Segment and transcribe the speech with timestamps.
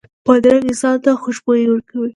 [0.25, 2.09] بادرنګ انسان ته خوشبويي ورکوي.